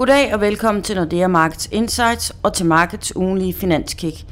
Goddag 0.00 0.34
og 0.34 0.40
velkommen 0.40 0.82
til 0.82 0.96
Nordea 0.96 1.26
Markets 1.26 1.68
Insights 1.72 2.32
og 2.42 2.52
til 2.52 2.66
Markets 2.66 3.16
ugenlige 3.16 3.54
finanskick. 3.54 4.24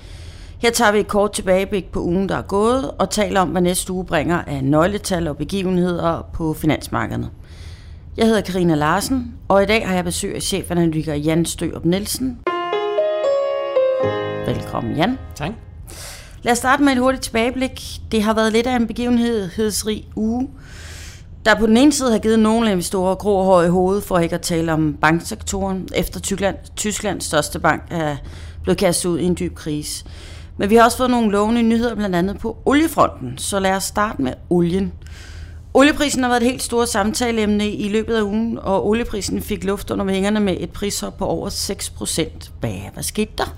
Her 0.59 0.71
tager 0.71 0.93
vi 0.93 0.99
et 0.99 1.09
kort 1.09 1.33
tilbageblik 1.33 1.85
på 1.93 2.01
ugen, 2.01 2.29
der 2.29 2.37
er 2.37 2.43
gået, 2.43 2.91
og 2.91 3.11
taler 3.11 3.41
om, 3.41 3.49
hvad 3.49 3.63
næste 3.63 3.93
uge 3.93 4.05
bringer 4.05 4.43
af 4.43 4.65
nøgletal 4.65 5.29
og 5.29 5.37
begivenheder 5.37 6.29
på 6.33 6.55
finansmarkederne. 6.55 7.31
Jeg 8.17 8.27
hedder 8.27 8.41
Karina 8.41 8.75
Larsen, 8.75 9.35
og 9.49 9.63
i 9.63 9.67
dag 9.67 9.89
har 9.89 9.95
jeg 9.95 10.05
besøg 10.05 10.35
af 10.35 10.43
chefanalytiker 10.43 11.15
Jan 11.15 11.45
Størup 11.45 11.85
Nielsen. 11.85 12.39
Velkommen, 14.47 14.97
Jan. 14.97 15.19
Tak. 15.35 15.51
Lad 16.43 16.53
os 16.53 16.59
starte 16.59 16.83
med 16.83 16.93
et 16.93 16.99
hurtigt 16.99 17.25
tilbageblik. 17.25 17.83
Det 18.13 18.23
har 18.23 18.35
været 18.35 18.53
lidt 18.53 18.67
af 18.67 18.77
en 18.77 18.87
begivenhedsrig 18.87 20.05
uge, 20.17 20.49
der 21.49 21.55
på 21.55 21.67
den 21.67 21.77
ene 21.77 21.93
side 21.93 22.11
har 22.11 22.19
givet 22.19 22.39
nogle 22.39 22.71
investorer 22.71 23.15
grå 23.15 23.43
hår 23.43 23.63
i 23.63 23.69
hovedet 23.69 24.05
for 24.05 24.19
ikke 24.19 24.35
at 24.35 24.41
tale 24.41 24.73
om 24.73 24.97
banksektoren, 25.01 25.89
efter 25.95 26.21
Tyskland, 26.21 26.57
Tysklands 26.77 27.25
største 27.25 27.59
bank 27.59 27.83
er 27.91 28.17
blevet 28.63 28.79
kastet 28.79 29.09
ud 29.09 29.19
i 29.19 29.25
en 29.25 29.37
dyb 29.41 29.55
krise. 29.55 30.05
Men 30.57 30.71
vi 30.71 30.75
har 30.75 30.85
også 30.85 30.97
fået 30.97 31.11
nogle 31.11 31.31
lovende 31.31 31.63
nyheder, 31.63 31.95
blandt 31.95 32.17
andet 32.17 32.39
på 32.39 32.57
oliefronten, 32.65 33.39
så 33.39 33.59
lad 33.59 33.73
os 33.73 33.85
starte 33.85 34.23
med 34.23 34.33
olien. 34.51 34.93
Olieprisen 35.75 36.23
har 36.23 36.31
været 36.31 36.43
et 36.43 36.49
helt 36.49 36.63
stort 36.63 36.89
samtaleemne 36.89 37.71
i 37.71 37.89
løbet 37.89 38.15
af 38.15 38.23
ugen, 38.23 38.59
og 38.63 38.89
olieprisen 38.89 39.43
fik 39.43 39.65
luft 39.65 39.91
under 39.91 40.05
vingerne 40.05 40.41
med 40.41 40.57
et 40.61 40.71
prishop 40.71 41.19
på 41.19 41.27
over 41.27 41.49
6%. 41.49 42.51
Hvad, 42.61 42.71
hvad 42.95 43.03
skete 43.03 43.33
der? 43.39 43.57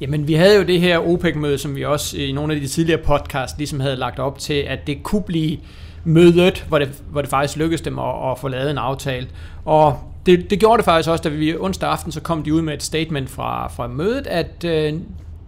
Jamen, 0.00 0.28
vi 0.28 0.34
havde 0.34 0.56
jo 0.56 0.62
det 0.62 0.80
her 0.80 0.98
OPEC-møde, 0.98 1.58
som 1.58 1.76
vi 1.76 1.84
også 1.84 2.16
i 2.16 2.32
nogle 2.32 2.54
af 2.54 2.60
de 2.60 2.66
tidligere 2.66 3.00
podcasts 3.04 3.58
ligesom 3.58 3.80
havde 3.80 3.96
lagt 3.96 4.18
op 4.18 4.38
til, 4.38 4.54
at 4.54 4.86
det 4.86 5.02
kunne 5.02 5.22
blive 5.22 5.58
mødet, 6.04 6.64
hvor 6.68 6.78
det, 6.78 7.02
hvor 7.10 7.20
det 7.20 7.30
faktisk 7.30 7.58
lykkedes 7.58 7.80
dem 7.80 7.98
at, 7.98 8.30
at 8.30 8.38
få 8.38 8.48
lavet 8.48 8.70
en 8.70 8.78
aftale. 8.78 9.26
Og 9.64 9.98
det, 10.26 10.50
det 10.50 10.60
gjorde 10.60 10.76
det 10.76 10.84
faktisk 10.84 11.10
også, 11.10 11.22
da 11.22 11.28
vi 11.28 11.56
onsdag 11.56 11.90
aften, 11.90 12.12
så 12.12 12.20
kom 12.20 12.42
de 12.42 12.54
ud 12.54 12.62
med 12.62 12.74
et 12.74 12.82
statement 12.82 13.30
fra, 13.30 13.68
fra 13.68 13.86
mødet, 13.86 14.26
at 14.26 14.64
øh, 14.64 14.94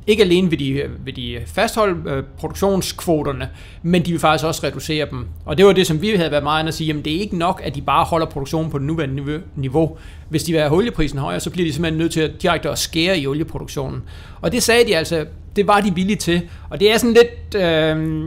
ikke 0.07 0.23
alene 0.23 0.51
vil 0.51 0.59
de, 0.59 0.83
vil 1.05 1.17
de 1.17 1.39
fastholde 1.47 2.11
øh, 2.11 2.23
produktionskvoterne, 2.39 3.49
men 3.83 4.05
de 4.05 4.11
vil 4.11 4.21
faktisk 4.21 4.45
også 4.45 4.67
reducere 4.67 5.07
dem. 5.11 5.27
Og 5.45 5.59
det 5.59 5.67
var 5.67 5.73
det, 5.73 5.87
som 5.87 6.03
vi 6.03 6.11
havde 6.11 6.31
været 6.31 6.43
meget 6.43 6.69
at 6.69 6.75
sige, 6.75 6.87
jamen 6.87 7.05
det 7.05 7.17
er 7.17 7.21
ikke 7.21 7.39
nok, 7.39 7.61
at 7.65 7.75
de 7.75 7.83
bare 7.83 8.05
holder 8.05 8.27
produktionen 8.27 8.71
på 8.71 8.79
det 8.79 8.87
nuværende 8.87 9.43
niveau. 9.57 9.97
Hvis 10.29 10.43
de 10.43 10.53
vil 10.53 10.61
have 10.61 10.73
olieprisen 10.73 11.19
højere, 11.19 11.41
så 11.41 11.51
bliver 11.51 11.69
de 11.69 11.73
simpelthen 11.73 11.99
nødt 11.99 12.13
til 12.13 12.21
at 12.21 12.43
direkte 12.43 12.71
at 12.71 12.79
skære 12.79 13.19
i 13.19 13.27
olieproduktionen. 13.27 14.03
Og 14.41 14.53
det 14.53 14.63
sagde 14.63 14.87
de 14.87 14.97
altså, 14.97 15.27
det 15.57 15.67
var 15.67 15.81
de 15.81 15.95
villige 15.95 16.17
til. 16.17 16.43
Og 16.71 16.81
det 16.81 16.93
er 16.93 16.99
sådan 16.99 17.15
lidt... 17.15 17.55
Øh, 17.63 18.27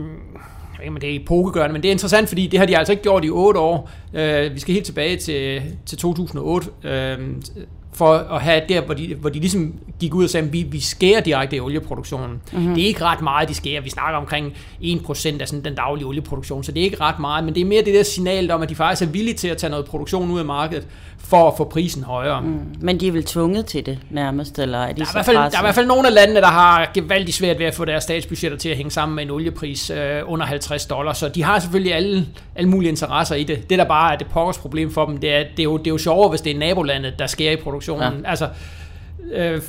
men 0.84 1.00
det 1.00 1.16
er 1.16 1.20
epokegørende, 1.20 1.72
men 1.72 1.82
det 1.82 1.88
er 1.88 1.92
interessant, 1.92 2.28
fordi 2.28 2.46
det 2.46 2.58
har 2.58 2.66
de 2.66 2.78
altså 2.78 2.92
ikke 2.92 3.02
gjort 3.02 3.24
i 3.24 3.30
8 3.30 3.60
år. 3.60 3.90
Øh, 4.14 4.54
vi 4.54 4.60
skal 4.60 4.74
helt 4.74 4.86
tilbage 4.86 5.16
til, 5.16 5.62
til 5.86 5.98
2008, 5.98 6.68
øh, 6.84 7.18
for 7.92 8.14
at 8.14 8.42
have 8.42 8.62
der, 8.68 8.80
hvor 8.80 8.94
de, 8.94 9.14
hvor 9.14 9.30
de 9.30 9.40
ligesom 9.40 9.74
gik 10.00 10.14
ud 10.14 10.24
og 10.24 10.30
sagde, 10.30 10.46
at 10.46 10.52
vi, 10.52 10.62
vi 10.62 10.80
skærer 10.80 11.20
direkte 11.20 11.56
i 11.56 11.60
olieproduktionen. 11.60 12.40
Mm-hmm. 12.52 12.74
Det 12.74 12.82
er 12.82 12.86
ikke 12.86 13.04
ret 13.04 13.20
meget, 13.22 13.48
de 13.48 13.54
skærer. 13.54 13.80
Vi 13.80 13.90
snakker 13.90 14.18
omkring 14.18 14.54
1% 14.82 15.40
af 15.40 15.48
sådan 15.48 15.64
den 15.64 15.74
daglige 15.74 16.06
olieproduktion, 16.06 16.64
så 16.64 16.72
det 16.72 16.80
er 16.80 16.84
ikke 16.84 17.00
ret 17.00 17.18
meget, 17.18 17.44
men 17.44 17.54
det 17.54 17.60
er 17.60 17.64
mere 17.64 17.82
det 17.84 17.94
der 17.94 18.02
signal 18.02 18.50
om, 18.50 18.62
at 18.62 18.68
de 18.68 18.74
faktisk 18.74 19.08
er 19.08 19.12
villige 19.12 19.34
til 19.34 19.48
at 19.48 19.56
tage 19.56 19.70
noget 19.70 19.86
produktion 19.86 20.30
ud 20.30 20.38
af 20.38 20.44
markedet, 20.44 20.86
for 21.18 21.48
at 21.48 21.56
få 21.56 21.64
prisen 21.64 22.02
højere. 22.04 22.40
Mm. 22.40 22.60
Men 22.80 23.00
de 23.00 23.08
er 23.08 23.12
vel 23.12 23.24
tvunget 23.24 23.66
til 23.66 23.86
det 23.86 23.98
nærmest, 24.10 24.58
eller 24.58 24.78
er 24.78 24.92
de 24.92 25.00
der 25.00 25.06
er, 25.06 25.10
i 25.10 25.12
hvert 25.12 25.24
fald, 25.24 25.36
der 25.36 25.42
er 25.42 25.60
i 25.60 25.62
hvert 25.62 25.74
fald 25.74 25.86
nogle 25.86 26.08
af 26.08 26.14
landene, 26.14 26.40
der 26.40 26.46
har 26.46 26.90
gevaldigt 26.94 27.36
svært 27.36 27.58
ved 27.58 27.66
at 27.66 27.74
få 27.74 27.84
deres 27.84 28.04
statsbudgetter 28.04 28.58
til 28.58 28.68
at 28.68 28.76
hænge 28.76 28.90
sammen 28.90 29.16
med 29.16 29.24
en 29.24 29.30
oliepris 29.30 29.90
øh, 29.90 30.22
under 30.26 30.46
50 30.46 30.86
dollars, 30.86 31.18
så 31.18 31.28
de 31.28 31.42
har 31.42 31.58
selvfølgelig 31.58 31.94
alle, 31.94 32.26
alle 32.56 32.70
mulige 32.70 32.90
interesser 32.90 33.34
i 33.34 33.44
det. 33.44 33.70
Det 33.70 33.78
der 33.78 33.84
bare 33.84 34.12
er 34.12 34.18
det 34.18 34.26
pokkers 34.26 34.58
problem 34.58 34.90
for 34.90 35.06
dem, 35.06 35.16
det 35.16 35.34
er, 35.34 35.44
det 35.56 35.58
er, 35.58 35.64
jo, 35.64 35.76
det 35.76 35.86
er 35.86 35.90
jo 35.90 35.98
sjovere, 35.98 36.28
hvis 36.28 36.40
det 36.40 36.54
er 36.54 36.58
nabolandet, 36.58 37.18
der 37.18 37.26
sker 37.26 37.50
i 37.50 37.56
produktionen. 37.56 37.79
Ja. 37.88 38.10
Altså, 38.24 38.48
øh, 39.34 39.60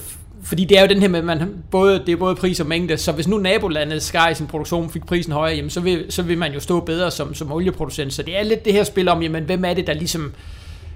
fordi 0.44 0.66
det 0.66 0.78
er 0.78 0.82
jo 0.82 0.88
den 0.88 1.02
her 1.02 1.08
med, 1.08 1.22
man 1.22 1.64
både, 1.72 2.00
det 2.06 2.12
er 2.12 2.16
både 2.16 2.36
pris 2.36 2.60
og 2.60 2.68
mængde, 2.68 2.98
så 2.98 3.12
hvis 3.12 3.28
nu 3.28 3.38
nabolandet 3.38 4.04
skar 4.04 4.30
i 4.30 4.36
sin 4.36 4.48
produktion 4.48 4.90
fik 4.90 5.06
prisen 5.06 5.34
højere, 5.34 5.56
jamen 5.56 5.70
så 5.70 5.80
vil, 5.80 6.06
så 6.10 6.22
vil 6.22 6.38
man 6.38 6.54
jo 6.54 6.60
stå 6.60 6.80
bedre 6.80 7.12
som, 7.12 7.34
som 7.34 7.52
olieproducent. 7.52 8.14
Så 8.14 8.24
det 8.24 8.40
er 8.40 8.44
lidt 8.44 8.66
det 8.66 8.74
her 8.74 8.84
spil 8.84 9.10
om, 9.10 9.22
jamen 9.22 9.44
hvem 9.44 9.66
er 9.66 9.74
det, 9.74 9.88
der 9.88 9.94
ligesom 9.94 10.34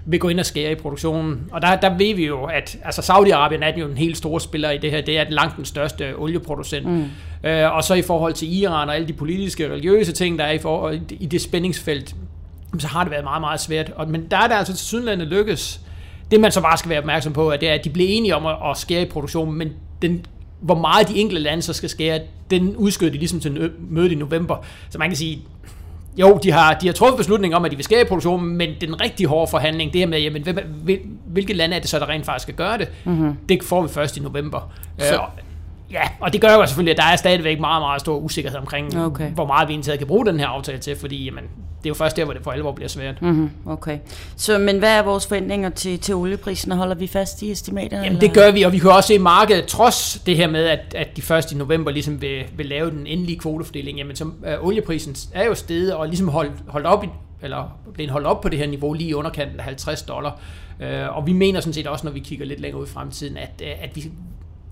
vil 0.06 0.20
gå 0.20 0.30
ind 0.30 0.40
og 0.40 0.46
skære 0.46 0.72
i 0.72 0.76
produktionen. 0.76 1.50
Og 1.52 1.62
der, 1.62 1.76
der 1.76 1.98
ved 1.98 2.16
vi 2.16 2.26
jo, 2.26 2.44
at 2.44 2.78
altså 2.84 3.02
Saudi-Arabien 3.14 3.64
er 3.64 3.78
jo 3.78 3.88
en 3.88 3.98
helt 3.98 4.18
stor 4.18 4.40
spiller 4.40 4.72
i 4.72 4.78
det 4.78 4.92
her. 4.92 5.02
Det 5.02 5.18
er 5.18 5.26
langt 5.30 5.58
den 5.58 5.66
største 5.66 6.18
olieproducent. 6.18 6.86
Mm. 6.88 7.06
Øh, 7.44 7.76
og 7.76 7.84
så 7.84 7.94
i 7.94 8.02
forhold 8.02 8.34
til 8.34 8.62
Iran 8.62 8.90
og 8.90 8.96
alle 8.96 9.08
de 9.08 9.14
politiske 9.14 9.66
og 9.66 9.72
religiøse 9.72 10.12
ting, 10.12 10.40
der 10.40 10.46
er 10.46 10.52
i, 10.52 10.58
for, 10.58 10.94
i 11.10 11.26
det 11.26 11.42
spændingsfelt, 11.42 12.16
så 12.80 12.88
har 12.88 13.04
det 13.04 13.12
været 13.12 13.24
meget, 13.24 13.42
meget 13.42 13.60
svært. 13.60 13.92
Og, 13.96 14.10
men 14.10 14.28
der 14.32 14.38
er 14.38 14.48
det 14.48 14.56
altså 14.56 14.74
til 14.74 14.86
Sydlandet 14.86 15.28
lykkes. 15.28 15.82
Det 16.32 16.40
man 16.40 16.52
så 16.52 16.62
bare 16.62 16.78
skal 16.78 16.90
være 16.90 17.00
opmærksom 17.00 17.34
på, 17.34 17.50
at 17.50 17.62
det 17.62 17.70
er, 17.70 17.74
at 17.74 17.84
de 17.84 17.90
blev 17.90 18.08
enige 18.10 18.36
om 18.36 18.46
at, 18.46 18.56
at 18.72 18.78
skære 18.78 19.02
i 19.02 19.06
produktionen, 19.06 19.58
men 19.58 19.70
den, 20.02 20.26
hvor 20.62 20.76
meget 20.76 21.08
de 21.08 21.18
enkelte 21.18 21.42
lande 21.42 21.62
så 21.62 21.74
skal 21.74 21.90
skære, 21.90 22.20
den 22.52 22.76
udskød 22.76 23.12
de 23.12 23.18
ligesom 23.18 23.40
til 23.40 23.72
mødet 23.90 24.12
i 24.12 24.16
november. 24.16 24.66
Så 24.90 24.98
man 24.98 25.10
kan 25.10 25.18
sige, 25.18 25.42
jo, 26.18 26.40
de 26.44 26.52
har, 26.52 26.74
de 26.74 26.86
har 26.86 26.94
truffet 26.94 27.18
beslutning 27.18 27.56
om, 27.56 27.66
at 27.66 27.72
de 27.72 27.76
vil 27.76 27.84
skære 27.84 28.02
i 28.02 28.06
produktionen, 28.06 28.58
men 28.58 28.70
den 28.82 29.02
rigtig 29.02 29.28
hårde 29.28 29.52
forhandling, 29.52 29.94
det 29.94 30.04
er 30.04 30.08
med, 30.08 30.20
jamen, 30.20 30.48
hvilke 31.26 31.54
lande 31.54 31.76
er 31.76 31.80
det 31.80 31.90
så, 31.90 32.00
der 32.00 32.10
rent 32.10 32.26
faktisk 32.26 32.44
skal 32.44 32.56
gøre 32.56 32.78
det, 32.78 32.88
mm-hmm. 33.06 33.38
det 33.50 33.64
får 33.64 33.82
vi 33.82 33.88
først 33.88 34.18
i 34.18 34.20
november. 34.20 34.72
Så. 34.98 35.14
Øh, 35.14 35.20
Ja, 35.92 36.02
og 36.20 36.34
det 36.34 36.42
gør 36.42 36.54
jo 36.54 36.66
selvfølgelig, 36.66 36.92
at 36.92 36.98
der 36.98 37.12
er 37.12 37.16
stadigvæk 37.16 37.60
meget, 37.60 37.82
meget 37.82 38.02
stor 38.02 38.18
usikkerhed 38.18 38.60
omkring, 38.60 38.98
okay. 38.98 39.30
hvor 39.30 39.46
meget 39.46 39.68
vi 39.68 39.74
egentlig 39.74 39.98
kan 39.98 40.08
bruge 40.08 40.26
den 40.26 40.40
her 40.40 40.48
aftale 40.48 40.78
til, 40.78 40.96
fordi 40.96 41.26
jamen, 41.26 41.44
det 41.86 41.86
er 41.86 41.90
jo 41.90 41.94
først 41.94 42.18
der, 42.18 42.24
hvor 42.24 42.34
det 42.34 42.44
for 42.44 42.52
alvor 42.52 42.72
bliver 42.72 42.88
svært. 42.88 43.22
Mm-hmm, 43.22 43.50
okay. 43.66 44.00
Så, 44.36 44.58
men 44.58 44.80
hvad 44.80 44.98
er 44.98 45.04
vores 45.04 45.28
forventninger 45.28 45.70
til, 45.70 46.00
til 46.00 46.16
olieprisen? 46.16 46.72
Holder 46.72 46.96
vi 46.96 47.08
fast 47.08 47.42
i 47.42 47.52
estimaterne? 47.52 48.04
Jamen 48.04 48.18
eller? 48.18 48.20
det 48.20 48.34
gør 48.34 48.52
vi, 48.52 48.64
og 48.64 48.72
vi 48.72 48.78
kan 48.78 48.92
også 48.92 49.08
se 49.08 49.20
markedet, 49.20 49.66
trods 49.66 50.22
det 50.26 50.38
her 50.38 50.48
med, 50.48 50.66
at, 50.66 50.80
at 50.96 51.18
de 51.18 51.22
først 51.22 51.52
i 51.52 51.56
november 51.56 51.92
ligesom 51.92 52.22
vil, 52.22 52.44
vil 52.58 52.66
lave 52.66 52.92
den 52.92 53.08
endelige 53.08 53.40
kvotefordeling, 53.40 53.98
jamen 53.98 54.16
så 54.16 54.24
uh, 54.24 54.68
olieprisen 54.68 55.16
er 55.34 55.46
jo 55.46 55.56
steget 55.56 55.94
og 55.94 56.08
ligesom 56.08 56.28
holdt, 56.28 56.54
holdt 56.68 56.88
op 56.88 57.04
i, 57.04 57.08
eller 57.42 57.78
blevet 57.94 58.12
holdt 58.12 58.28
op 58.28 58.42
på 58.42 58.50
det 58.50 58.60
her 58.60 58.68
niveau 58.68 58.94
lige 58.94 59.10
i 59.10 59.14
underkanten 59.14 59.60
af 59.60 59.64
50 59.64 60.02
dollar. 60.02 60.40
Uh, 60.80 61.18
og 61.18 61.28
vi 61.28 61.34
mener 61.34 61.60
sådan 61.60 61.74
set 61.74 61.88
også, 61.88 62.06
når 62.06 62.12
vi 62.12 62.20
kigger 62.20 62.46
lidt 62.46 62.60
længere 62.60 62.82
ud 62.82 62.88
i 62.88 62.90
fremtiden, 62.90 63.38
at, 63.38 63.62
at 63.82 63.96
vi, 63.96 64.12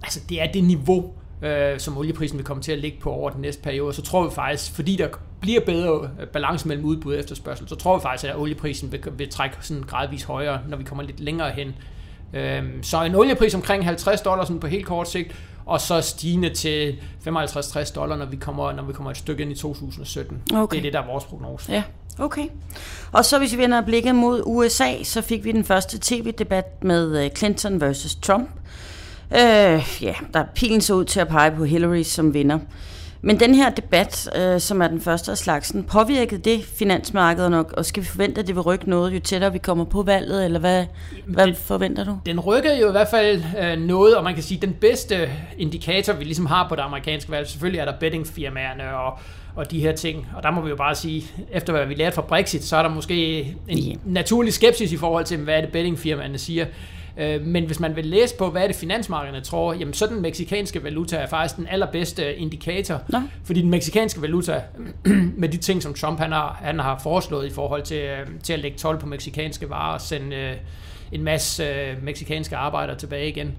altså 0.04 0.20
det 0.30 0.42
er 0.42 0.52
det 0.52 0.64
niveau, 0.64 1.14
øh, 1.42 1.80
som 1.80 1.98
olieprisen 1.98 2.38
vil 2.38 2.46
komme 2.46 2.64
til 2.64 2.72
at 2.72 2.80
ligge 2.80 3.00
på 3.00 3.12
over 3.12 3.30
den 3.30 3.42
næste 3.42 3.62
periode. 3.62 3.94
Så 3.94 4.02
tror 4.02 4.24
vi 4.24 4.36
faktisk, 4.36 4.72
fordi 4.72 4.96
der 4.96 5.08
bliver 5.42 5.62
bedre 5.66 6.10
øh, 6.22 6.28
balance 6.28 6.68
mellem 6.68 6.86
udbud 6.86 7.14
og 7.14 7.20
efterspørgsel, 7.20 7.70
så 7.70 7.76
tror 7.76 7.98
vi 7.98 8.02
faktisk, 8.02 8.30
at 8.30 8.38
olieprisen 8.38 8.92
vil, 8.92 9.02
vil 9.18 9.30
trække 9.30 9.56
sådan 9.62 9.84
gradvist 9.84 10.26
højere, 10.26 10.60
når 10.70 10.78
vi 10.78 10.84
kommer 10.84 11.04
lidt 11.04 11.20
længere 11.20 11.52
hen. 11.52 11.76
Øh, 12.34 12.64
så 12.82 13.04
en 13.04 13.16
oliepris 13.16 13.54
omkring 13.56 13.86
50 13.86 14.22
dollars 14.22 14.48
sådan 14.48 14.60
på 14.60 14.68
helt 14.68 14.86
kort 14.86 15.10
sigt, 15.10 15.36
og 15.66 15.82
så 15.82 16.02
stigende 16.02 16.50
til 16.50 17.00
55-60 17.28 17.94
dollar, 17.94 18.16
når 18.16 18.26
vi, 18.26 18.36
kommer, 18.36 18.72
når 18.72 18.84
vi 18.84 18.94
kommer 18.94 19.12
et 19.12 19.18
stykke 19.18 19.44
ind 19.44 19.52
i 19.52 19.56
2017. 19.56 20.42
Okay. 20.54 20.76
Det 20.76 20.78
er 20.78 20.82
det, 20.82 20.94
der 20.94 21.02
er 21.02 21.06
vores 21.06 21.24
prognose. 21.24 21.72
Ja. 21.72 21.84
Okay. 22.20 22.48
Og 23.12 23.26
så 23.26 23.38
hvis 23.38 23.54
vi 23.54 23.58
vender 23.58 23.82
blikket 23.82 24.16
mod 24.16 24.42
USA, 24.46 25.04
så 25.04 25.22
fik 25.22 25.44
vi 25.44 25.52
den 25.52 25.64
første 25.64 25.98
tv-debat 26.02 26.84
med 26.84 27.26
øh, 27.26 27.32
Clinton 27.32 27.82
versus 27.82 28.16
Trump. 28.16 28.50
Øh, 29.36 29.84
ja, 30.02 30.14
der 30.34 30.44
pilen 30.56 30.82
så 30.82 30.94
ud 30.94 31.06
til 31.06 31.20
at 31.20 31.28
pege 31.28 31.52
på 31.52 31.64
Hillary 31.64 32.02
som 32.02 32.34
vinder. 32.34 32.60
Men 33.26 33.40
den 33.40 33.56
her 33.56 33.70
debat, 33.70 34.30
øh, 34.36 34.60
som 34.60 34.82
er 34.82 34.88
den 34.88 35.02
første 35.02 35.32
af 35.32 35.38
slagsen, 35.38 35.84
påvirkede 35.84 36.42
det 36.42 36.64
finansmarkedet 36.64 37.52
nok, 37.52 37.74
og 37.78 37.86
skal 37.86 38.04
vi 38.04 38.08
forvente, 38.08 38.42
at 38.42 38.48
det 38.48 38.56
vil 38.56 38.62
rykke 38.62 38.90
noget, 38.90 39.14
jo 39.14 39.20
tættere 39.20 39.54
vi 39.54 39.58
kommer 39.58 39.86
på 39.86 40.02
valget, 40.02 40.46
eller 40.46 40.60
hvad, 40.60 40.86
hvad 41.26 41.48
den, 41.48 41.56
forventer 41.56 42.04
du? 42.04 42.18
Den 42.26 42.40
rykker 42.40 42.74
jo 42.74 42.88
i 42.88 42.92
hvert 42.92 43.08
fald 43.08 43.44
øh, 43.62 43.80
noget, 43.80 44.18
og 44.18 44.24
man 44.24 44.34
kan 44.34 44.44
sige, 44.44 44.58
at 44.58 44.62
den 44.62 44.74
bedste 44.74 45.30
indikator, 45.58 46.14
vi 46.14 46.24
ligesom 46.24 46.46
har 46.46 46.70
på 46.70 46.76
det 46.76 46.82
amerikanske 46.82 47.32
valg, 47.32 47.48
selvfølgelig 47.48 47.80
er 47.80 47.86
der 47.86 47.94
bettingfirmaerne 48.00 48.96
og, 48.98 49.20
og 49.56 49.72
de 49.72 49.80
her 49.80 49.96
ting, 49.96 50.28
og 50.36 50.44
der 50.44 50.52
må 50.52 50.62
vi 50.62 50.70
jo 50.70 50.76
bare 50.76 50.96
sige, 50.96 51.26
efter 51.52 51.74
hvad 51.74 51.86
vi 51.86 51.94
lærte 51.94 52.16
fra 52.16 52.22
Brexit, 52.22 52.64
så 52.64 52.78
er 52.78 52.84
der 52.84 52.90
måske 52.90 53.40
en 53.68 53.78
yeah. 53.78 53.98
naturlig 54.06 54.54
skepsis 54.54 54.92
i 54.92 54.98
forhold 54.98 55.26
til, 55.26 55.38
hvad 55.38 55.58
er 55.58 55.62
det 55.62 55.72
bettingfirmaerne 55.72 56.38
siger. 56.38 56.66
Øh, 57.18 57.42
men 57.42 57.66
hvis 57.66 57.80
man 57.80 57.96
vil 57.96 58.06
læse 58.06 58.36
på, 58.38 58.50
hvad 58.50 58.64
er 58.64 58.68
det 58.68 58.76
finansmarkederne 58.76 59.42
tror, 59.42 59.74
jamen 59.74 59.94
så 59.94 60.08
den 60.08 60.22
meksikanske 60.22 60.84
valuta 60.84 61.18
er 61.18 61.28
faktisk 61.28 61.58
den 61.58 61.68
allerbedste 61.68 62.36
indikator. 62.36 63.02
Nå. 63.10 63.22
Fordi 63.44 63.62
den 63.62 63.70
meksikanske 63.70 64.22
valuta, 64.22 64.62
med 65.38 65.50
de 65.50 65.58
ting, 65.58 65.84
som 65.84 65.94
Trump 65.94 66.20
han 66.20 66.32
har, 66.32 66.60
han 66.62 66.80
har 66.80 67.00
foreslået 67.04 67.46
i 67.46 67.50
forhold 67.50 67.84
til, 67.84 67.98
øh, 67.98 68.28
til 68.44 68.54
at 68.54 68.60
lægge 68.60 68.78
tolv 68.78 69.00
på 69.00 69.08
meksikanske 69.08 69.70
varer 69.70 69.94
og 69.94 70.02
sende 70.02 70.36
øh, 70.36 70.56
en 71.12 71.24
masse 71.24 71.66
meksikanske 72.02 72.56
arbejdere 72.56 72.98
tilbage 72.98 73.30
igen. 73.30 73.52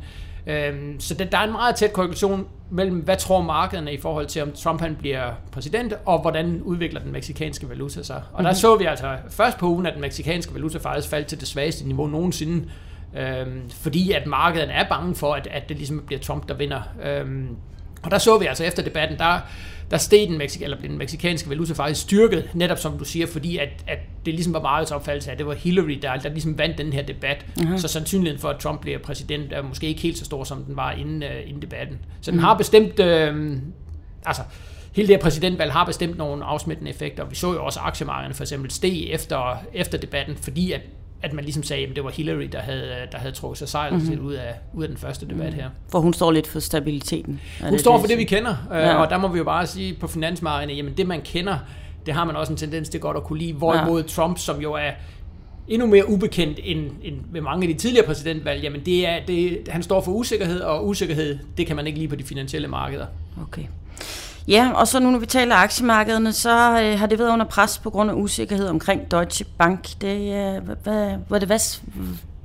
Så 0.99 1.15
der 1.33 1.39
er 1.39 1.45
en 1.45 1.53
meget 1.53 1.77
tæt 1.77 1.93
korrelation 1.93 2.47
mellem, 2.71 2.97
hvad 2.97 3.17
tror 3.17 3.43
markederne 3.43 3.93
i 3.93 4.01
forhold 4.01 4.27
til, 4.27 4.43
om 4.43 4.53
Trump 4.53 4.81
han 4.81 4.97
bliver 4.97 5.31
præsident, 5.53 5.93
og 6.07 6.21
hvordan 6.21 6.63
udvikler 6.63 7.01
den 7.01 7.13
meksikanske 7.13 7.69
valuta 7.69 8.03
sig. 8.03 8.17
Og 8.17 8.39
der 8.45 8.51
mm-hmm. 8.51 8.55
så 8.55 8.77
vi 8.77 8.85
altså 8.85 9.17
først 9.31 9.59
på 9.59 9.67
ugen, 9.67 9.87
at 9.87 9.93
den 9.93 10.01
meksikanske 10.01 10.55
valuta 10.55 10.79
faktisk 10.79 11.09
faldt 11.09 11.27
til 11.27 11.41
det 11.41 11.49
svageste 11.49 11.87
niveau 11.87 12.07
nogensinde, 12.07 12.69
Øhm, 13.17 13.71
fordi 13.71 14.13
at 14.13 14.27
markedet 14.27 14.69
er 14.71 14.89
bange 14.89 15.15
for, 15.15 15.35
at, 15.35 15.49
at 15.51 15.69
det 15.69 15.77
ligesom 15.77 16.03
bliver 16.07 16.21
Trump, 16.21 16.49
der 16.49 16.55
vinder. 16.55 16.83
Øhm, 17.05 17.49
Og 18.03 18.11
der 18.11 18.19
så 18.19 18.39
vi 18.39 18.47
altså 18.47 18.65
efter 18.65 18.83
debatten, 18.83 19.19
der, 19.19 19.39
der 19.91 19.97
steg 19.97 20.29
den, 20.29 20.43
Mexic- 20.43 20.65
eller 20.65 20.77
den 20.77 20.99
meksikanske 20.99 21.51
valuta 21.51 21.73
faktisk 21.73 22.01
styrket, 22.01 22.51
netop 22.55 22.79
som 22.79 22.99
du 22.99 23.05
siger, 23.05 23.27
fordi 23.27 23.59
at, 23.59 23.69
at 23.87 23.99
det 24.27 24.35
ligesom 24.35 24.53
var 24.53 24.61
meget 24.61 24.93
opfattelse 24.93 25.31
af, 25.31 25.33
at 25.33 25.39
det 25.39 25.47
var 25.47 25.55
Hillary, 25.55 25.99
der, 26.03 26.17
der 26.17 26.29
ligesom 26.29 26.59
vandt 26.59 26.79
den 26.79 26.93
her 26.93 27.03
debat. 27.03 27.47
Uh-huh. 27.61 27.79
Så 27.79 27.89
sandsynligheden 27.89 28.41
for, 28.41 28.49
at 28.49 28.59
Trump 28.61 28.81
bliver 28.81 28.99
præsident, 28.99 29.53
er 29.53 29.63
måske 29.63 29.87
ikke 29.87 30.01
helt 30.01 30.19
så 30.19 30.25
stor, 30.25 30.45
som 30.45 30.65
den 30.65 30.77
var 30.77 30.93
inden, 30.93 31.23
uh, 31.23 31.49
inden 31.49 31.63
debatten. 31.63 31.99
Så 32.21 32.31
den 32.31 32.41
uh-huh. 32.41 32.43
har 32.43 32.55
bestemt, 32.57 33.01
øh, 33.01 33.57
altså 34.27 34.43
hele 34.93 35.09
det 35.09 35.17
her 35.17 35.23
præsidentvalg 35.23 35.73
har 35.73 35.85
bestemt 35.85 36.19
nogle 36.19 36.45
afsmittende 36.45 36.91
effekter. 36.91 37.25
Vi 37.25 37.35
så 37.35 37.53
jo 37.53 37.65
også 37.65 37.81
aktiemarkederne 37.81 38.35
for 38.35 38.43
eksempel 38.43 38.71
steg 38.71 39.07
efter, 39.11 39.63
efter 39.75 39.99
debatten, 39.99 40.37
fordi 40.37 40.73
at 40.73 40.81
at 41.25 41.33
man 41.33 41.45
ligesom 41.45 41.63
sagde, 41.63 41.87
at 41.87 41.97
det 41.97 42.05
var 42.05 42.11
Hillary, 42.11 42.49
der 42.53 42.59
havde, 42.59 42.93
der 43.13 43.19
havde 43.19 43.33
trukket 43.33 43.59
sig 43.59 43.69
sejl 43.69 43.95
mm-hmm. 43.95 44.27
ud, 44.27 44.35
af, 44.35 44.55
ud 44.75 44.83
af 44.83 44.89
den 44.89 44.99
første 44.99 45.27
debat 45.27 45.47
mhm. 45.47 45.55
her. 45.55 45.71
For 45.89 45.99
hun 45.99 46.15
står 46.15 46.33
lidt 46.33 46.47
for 46.47 46.61
stabiliteten. 46.61 47.41
Hun 47.63 47.73
det, 47.73 47.81
står 47.81 47.99
for 47.99 48.07
det, 48.07 48.19
vi 48.19 48.25
kender, 48.25 48.55
øh, 48.73 48.79
ja. 48.79 48.95
og 48.95 49.11
der 49.11 49.19
må 49.19 49.29
vi 49.29 49.39
jo 49.39 49.45
bare 49.45 49.67
sige 49.67 49.95
på 49.95 50.07
finansmarkederne, 50.07 50.73
jamen 50.73 50.95
det 50.97 51.07
man 51.07 51.21
kender, 51.21 51.59
det 52.07 52.15
har 52.15 52.25
man 52.25 52.37
også 52.37 52.53
en 52.53 52.57
tendens 52.57 52.89
til 52.89 53.01
godt 53.01 53.17
at 53.17 53.25
kunne 53.25 53.39
lide, 53.39 53.53
hvorimod 53.53 54.01
ja. 54.01 54.09
Trump, 54.09 54.39
som 54.39 54.61
jo 54.61 54.73
er 54.73 54.91
endnu 55.69 55.87
mere 55.87 56.09
ubekendt 56.09 56.61
end, 56.63 56.91
end 57.03 57.17
ved 57.33 57.41
mange 57.41 57.69
af 57.69 57.75
de 57.75 57.81
tidligere 57.81 58.07
præsidentvalg, 58.07 58.63
jamen 58.63 58.81
det 58.87 59.09
er, 59.09 59.19
det, 59.27 59.69
han 59.69 59.83
står 59.83 60.01
for 60.01 60.13
usikkerhed, 60.13 60.61
og 60.61 60.87
usikkerhed, 60.87 61.39
det 61.57 61.67
kan 61.67 61.77
man 61.77 61.87
ikke 61.87 61.99
lide 61.99 62.09
på 62.09 62.17
de 62.17 62.25
finansielle 62.25 62.69
markeder. 62.69 63.07
Okay. 63.43 63.63
Ja, 64.49 64.71
og 64.75 64.89
så 64.89 65.01
nu 65.01 65.11
når 65.11 65.19
vi 65.19 65.27
taler 65.27 65.55
aktiemarkederne, 65.55 66.33
så 66.33 66.81
øh, 66.83 66.99
har 66.99 67.07
det 67.07 67.19
været 67.19 67.33
under 67.33 67.47
pres 67.47 67.79
på 67.79 67.91
grund 67.91 68.11
af 68.11 68.15
usikkerhed 68.15 68.69
omkring 68.69 69.11
Deutsche 69.11 69.45
Bank. 69.59 69.89
Det, 70.01 70.17
øh, 70.17 70.63
hvad, 70.83 71.17
hvad, 71.29 71.41
det, 71.41 71.49
hvad, 71.49 71.59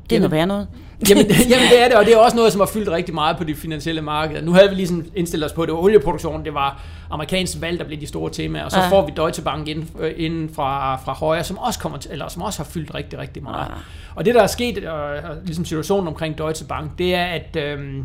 det 0.10 0.16
er 0.16 0.20
noget 0.20 0.32
værd 0.32 0.48
noget. 0.48 0.68
jamen, 1.10 1.26
jamen 1.50 1.70
det 1.70 1.82
er 1.84 1.88
det, 1.88 1.98
og 1.98 2.06
det 2.06 2.14
er 2.14 2.18
også 2.18 2.38
noget, 2.38 2.52
som 2.52 2.62
har 2.62 2.68
fyldt 2.68 2.90
rigtig 2.90 3.14
meget 3.14 3.38
på 3.38 3.44
de 3.44 3.56
finansielle 3.56 4.02
markeder. 4.02 4.42
Nu 4.42 4.54
havde 4.54 4.70
vi 4.70 4.76
ligesom 4.76 5.06
indstillet 5.16 5.46
os 5.50 5.54
på, 5.54 5.62
at 5.62 5.68
det 5.68 5.76
var 5.76 5.82
olieproduktionen, 5.82 6.46
det 6.46 6.54
var 6.54 6.82
amerikansk 7.10 7.62
valg, 7.62 7.80
der 7.80 7.86
blev 7.86 8.00
de 8.02 8.08
store 8.08 8.32
temaer, 8.32 8.64
og 8.64 8.72
så 8.72 8.80
ja. 8.80 8.90
får 8.90 9.06
vi 9.06 9.12
Deutsche 9.18 9.44
Bank 9.44 9.68
ind, 9.68 9.84
øh, 10.00 10.14
ind 10.18 10.56
fra, 10.56 10.96
fra 10.96 11.14
højre, 11.14 11.44
som 11.44 11.58
også, 11.58 11.80
kommer 11.80 11.98
til, 11.98 12.12
eller 12.12 12.28
som 12.28 12.42
også 12.42 12.60
har 12.60 12.70
fyldt 12.70 12.96
rigtig, 12.96 13.20
rigtig 13.20 13.44
meget. 13.44 13.68
Ja. 13.70 13.74
Og 14.16 14.26
det, 14.26 14.36
der 14.36 14.44
er 14.44 14.48
sket, 14.48 14.86
og, 14.86 15.02
og 15.02 15.36
ligesom 15.46 15.66
situationen 15.66 16.08
omkring 16.08 16.38
Deutsche 16.38 16.68
Bank, 16.68 16.98
det 16.98 17.16
er, 17.16 17.26
at... 17.26 17.56
Øh, 17.56 18.04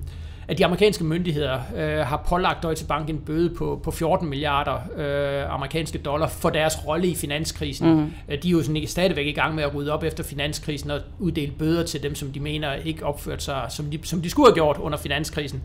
at 0.48 0.58
de 0.58 0.64
amerikanske 0.64 1.04
myndigheder 1.04 1.60
øh, 1.76 1.98
har 1.98 2.24
pålagt 2.28 2.62
Deutsche 2.62 2.86
Bank 2.86 3.10
en 3.10 3.18
bøde 3.18 3.54
på, 3.54 3.80
på 3.82 3.90
14 3.90 4.28
milliarder 4.28 4.74
øh, 4.96 5.54
amerikanske 5.54 5.98
dollar 5.98 6.28
for 6.28 6.50
deres 6.50 6.86
rolle 6.86 7.08
i 7.08 7.14
finanskrisen. 7.14 7.94
Mm. 7.94 8.12
De 8.42 8.48
er 8.48 8.52
jo 8.52 8.62
sådan 8.62 8.76
ikke 8.76 8.88
stadigvæk 8.88 9.26
i 9.26 9.32
gang 9.32 9.54
med 9.54 9.64
at 9.64 9.74
rydde 9.74 9.92
op 9.92 10.02
efter 10.02 10.24
finanskrisen 10.24 10.90
og 10.90 11.00
uddele 11.18 11.52
bøder 11.58 11.86
til 11.86 12.02
dem, 12.02 12.14
som 12.14 12.32
de 12.32 12.40
mener 12.40 12.74
ikke 12.74 13.06
opført 13.06 13.42
sig, 13.42 13.66
som 13.68 13.86
de, 13.86 13.98
som 14.02 14.22
de 14.22 14.30
skulle 14.30 14.48
have 14.48 14.54
gjort 14.54 14.78
under 14.78 14.98
finanskrisen. 14.98 15.62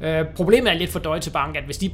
Øh, 0.00 0.24
problemet 0.36 0.72
er 0.72 0.76
lidt 0.76 0.90
for 0.90 0.98
Deutsche 0.98 1.32
Bank, 1.32 1.56
at 1.56 1.64
hvis 1.64 1.78
de 1.78 1.90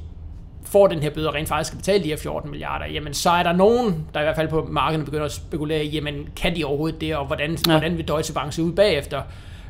får 0.65 0.87
den 0.87 1.03
her 1.03 1.11
bøde 1.11 1.29
og 1.29 1.35
rent 1.35 1.49
faktisk 1.49 1.69
skal 1.69 1.79
betale 1.79 2.05
de 2.05 2.09
her 2.09 2.17
14 2.17 2.51
milliarder, 2.51 2.87
jamen 2.87 3.15
så 3.15 3.31
er 3.31 3.43
der 3.43 3.53
nogen, 3.53 4.07
der 4.15 4.21
i 4.21 4.23
hvert 4.23 4.37
fald 4.37 4.49
på 4.49 4.69
markedet 4.71 5.05
begynder 5.05 5.25
at 5.25 5.33
spekulere 5.33 5.85
i, 5.85 5.89
jamen 5.89 6.29
kan 6.37 6.57
de 6.57 6.65
overhovedet 6.65 7.01
det, 7.01 7.17
og 7.17 7.27
hvordan, 7.27 7.51
ja. 7.51 7.71
hvordan 7.71 7.97
vil 7.97 8.09
Deutsche 8.09 8.35
Bank 8.35 8.53
se 8.53 8.63
ud 8.63 8.73
bagefter? 8.73 9.23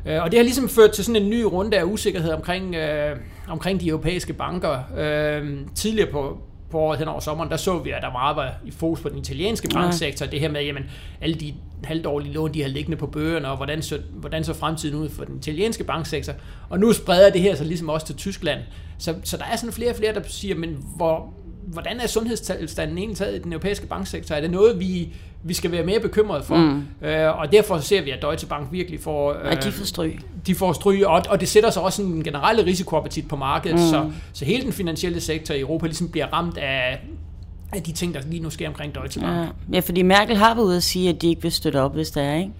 Øh, 0.07 0.23
og 0.23 0.31
det 0.31 0.39
har 0.39 0.43
ligesom 0.43 0.69
ført 0.69 0.91
til 0.91 1.05
sådan 1.05 1.21
en 1.21 1.29
ny 1.29 1.41
runde 1.41 1.77
af 1.77 1.83
usikkerhed 1.83 2.31
omkring, 2.31 2.75
øh, 2.75 3.15
omkring 3.47 3.79
de 3.79 3.87
europæiske 3.87 4.33
banker. 4.33 4.79
Øh, 4.97 5.57
tidligere 5.75 6.11
på, 6.11 6.37
på 6.71 6.79
året 6.79 6.99
hen 6.99 7.07
over 7.07 7.19
sommeren, 7.19 7.49
der 7.49 7.57
så 7.57 7.79
vi, 7.79 7.91
at 7.91 8.01
der 8.01 8.11
meget 8.11 8.35
var 8.35 8.53
i 8.65 8.71
fokus 8.71 9.01
på 9.01 9.09
den 9.09 9.17
italienske 9.17 9.69
banksektor. 9.73 10.25
Ja. 10.25 10.31
Det 10.31 10.39
her 10.39 10.49
med, 10.49 10.63
jamen, 10.63 10.83
alle 11.21 11.35
de 11.35 11.53
halvdårlige 11.83 12.33
lån, 12.33 12.53
de 12.53 12.61
har 12.61 12.69
liggende 12.69 12.97
på 12.97 13.07
bøgerne, 13.07 13.47
og 13.47 13.57
hvordan 13.57 13.81
så, 13.81 13.99
hvordan 14.13 14.43
så 14.43 14.53
fremtiden 14.53 14.95
ud 14.95 15.09
for 15.09 15.23
den 15.23 15.37
italienske 15.37 15.83
banksektor. 15.83 16.33
Og 16.69 16.79
nu 16.79 16.93
spreder 16.93 17.29
det 17.29 17.41
her 17.41 17.55
så 17.55 17.63
ligesom 17.63 17.89
også 17.89 18.05
til 18.05 18.15
Tyskland. 18.15 18.59
Så, 18.97 19.15
så 19.23 19.37
der 19.37 19.43
er 19.51 19.55
sådan 19.55 19.73
flere 19.73 19.89
og 19.89 19.95
flere, 19.95 20.13
der 20.13 20.21
siger, 20.27 20.55
men 20.55 20.85
hvor, 20.95 21.33
hvordan 21.67 21.99
er 21.99 22.07
sundhedstilstanden 22.07 22.97
egentlig 22.97 23.17
taget 23.17 23.35
i 23.35 23.39
den 23.39 23.53
europæiske 23.53 23.87
banksektor? 23.87 24.35
Er 24.35 24.41
det 24.41 24.51
noget, 24.51 24.79
vi, 24.79 25.09
vi 25.43 25.53
skal 25.53 25.71
være 25.71 25.83
mere 25.83 25.99
bekymrede 25.99 26.43
for? 26.43 26.55
Mm. 26.55 27.07
Øh, 27.07 27.39
og 27.39 27.51
derfor 27.51 27.79
ser 27.79 28.01
vi, 28.01 28.11
at 28.11 28.21
Deutsche 28.21 28.47
Bank 28.47 28.67
virkelig 28.71 28.99
får... 28.99 29.33
Øh, 29.33 29.51
at 29.51 29.63
de 29.63 29.71
får 29.71 29.85
stryg. 29.85 30.19
De 30.47 30.55
får 30.55 30.73
stryg, 30.73 31.07
og, 31.07 31.23
og 31.29 31.39
det 31.39 31.49
sætter 31.49 31.69
sig 31.69 31.81
også 31.81 32.01
en 32.01 32.23
generelle 32.23 32.65
risikoappetit 32.65 33.27
på 33.27 33.35
markedet, 33.35 33.79
mm. 33.79 33.85
så, 33.89 34.11
så 34.33 34.45
hele 34.45 34.63
den 34.63 34.73
finansielle 34.73 35.21
sektor 35.21 35.55
i 35.55 35.59
Europa 35.59 35.85
ligesom 35.85 36.09
bliver 36.09 36.27
ramt 36.33 36.57
af, 36.57 36.99
af 37.73 37.83
de 37.83 37.91
ting, 37.91 38.13
der 38.13 38.19
lige 38.27 38.43
nu 38.43 38.49
sker 38.49 38.67
omkring 38.67 38.95
Deutsche 38.95 39.21
Bank. 39.21 39.37
Ja, 39.37 39.75
ja 39.75 39.79
fordi 39.79 40.01
Merkel 40.01 40.35
har 40.35 40.55
været 40.55 40.65
ude 40.65 40.77
at 40.77 40.83
sige, 40.83 41.09
at 41.09 41.21
de 41.21 41.27
ikke 41.27 41.41
vil 41.41 41.51
støtte 41.51 41.81
op, 41.81 41.93
hvis 41.93 42.11
der 42.11 42.21
er, 42.21 42.37
ikke? 42.37 42.51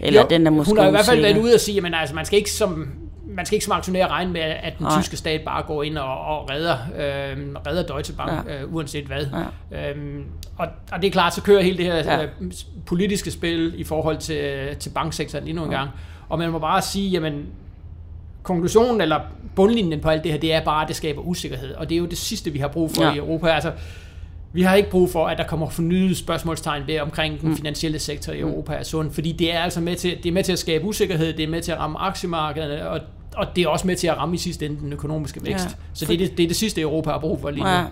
Eller 0.00 0.20
jo, 0.20 0.26
den 0.30 0.46
er 0.46 0.50
måske 0.50 0.70
Hun 0.70 0.78
har 0.78 0.86
i 0.86 0.90
hvert 0.90 1.04
fald 1.04 1.20
været 1.20 1.38
ude 1.38 1.54
at 1.54 1.60
sige, 1.60 1.86
at 1.86 1.92
altså, 1.94 2.14
man 2.14 2.24
skal 2.24 2.38
ikke 2.38 2.50
som 2.50 2.88
man 3.34 3.46
skal 3.46 3.56
ikke 3.56 3.64
som 3.64 3.72
aktionær 3.72 4.06
regne 4.06 4.32
med, 4.32 4.40
at 4.40 4.78
den 4.78 4.86
Nej. 4.86 5.00
tyske 5.00 5.16
stat 5.16 5.40
bare 5.44 5.62
går 5.62 5.82
ind 5.82 5.98
og, 5.98 6.20
og 6.20 6.50
redder, 6.50 6.76
øh, 6.96 7.36
redder 7.66 7.86
Deutsche 7.86 8.16
Bank, 8.16 8.48
ja. 8.48 8.62
øh, 8.62 8.74
uanset 8.74 9.04
hvad. 9.04 9.26
Ja. 9.72 9.90
Øhm, 9.90 10.24
og, 10.56 10.66
og 10.92 11.02
det 11.02 11.06
er 11.08 11.12
klart, 11.12 11.34
så 11.34 11.42
kører 11.42 11.62
hele 11.62 11.78
det 11.78 11.86
her 11.86 11.96
ja. 11.96 12.22
øh, 12.22 12.28
politiske 12.86 13.30
spil 13.30 13.74
i 13.76 13.84
forhold 13.84 14.18
til, 14.18 14.76
til 14.80 14.90
banksektoren 14.90 15.48
endnu 15.48 15.64
en 15.64 15.70
ja. 15.70 15.76
gang. 15.76 15.90
Og 16.28 16.38
man 16.38 16.50
må 16.50 16.58
bare 16.58 16.82
sige, 16.82 17.10
jamen, 17.10 17.46
konklusionen 18.42 19.00
eller 19.00 19.20
bundlinjen 19.56 20.00
på 20.00 20.08
alt 20.08 20.24
det 20.24 20.32
her, 20.32 20.38
det 20.38 20.52
er 20.52 20.64
bare, 20.64 20.82
at 20.82 20.88
det 20.88 20.96
skaber 20.96 21.22
usikkerhed. 21.22 21.74
Og 21.74 21.88
det 21.88 21.94
er 21.94 21.98
jo 21.98 22.06
det 22.06 22.18
sidste, 22.18 22.50
vi 22.50 22.58
har 22.58 22.68
brug 22.68 22.90
for 22.90 23.04
ja. 23.04 23.12
i 23.12 23.16
Europa. 23.16 23.48
Altså, 23.48 23.72
vi 24.54 24.62
har 24.62 24.74
ikke 24.74 24.90
brug 24.90 25.10
for, 25.10 25.26
at 25.26 25.38
der 25.38 25.46
kommer 25.46 25.68
fornyet 25.68 26.16
spørgsmålstegn 26.16 26.86
ved 26.86 27.00
omkring 27.00 27.40
den 27.40 27.48
mm. 27.48 27.56
finansielle 27.56 27.98
sektor 27.98 28.32
i 28.32 28.42
mm. 28.42 28.48
Europa 28.48 28.74
er 28.74 28.82
sund, 28.82 29.10
fordi 29.10 29.32
det 29.32 29.54
er 29.54 29.58
altså 29.58 29.80
med 29.80 29.96
til, 29.96 30.16
det 30.22 30.26
er 30.26 30.32
med 30.32 30.44
til 30.44 30.52
at 30.52 30.58
skabe 30.58 30.84
usikkerhed, 30.84 31.32
det 31.32 31.42
er 31.42 31.48
med 31.48 31.62
til 31.62 31.72
at 31.72 31.78
ramme 31.78 31.98
aktiemarkederne, 31.98 32.88
og, 32.88 33.00
og 33.36 33.46
det 33.56 33.64
er 33.64 33.68
også 33.68 33.86
med 33.86 33.96
til 33.96 34.06
at 34.06 34.16
ramme 34.16 34.34
i 34.34 34.38
sidste 34.38 34.66
ende 34.66 34.80
den 34.80 34.92
økonomiske 34.92 35.40
vækst. 35.44 35.64
Ja. 35.64 35.70
Så 35.94 36.04
det 36.04 36.14
er 36.14 36.18
det, 36.18 36.36
det 36.36 36.42
er 36.42 36.48
det 36.48 36.56
sidste, 36.56 36.80
Europa 36.80 37.10
har 37.10 37.18
brug 37.18 37.40
for 37.40 37.50
lige 37.50 37.64
nu. 37.64 37.70
Ja. 37.70 37.84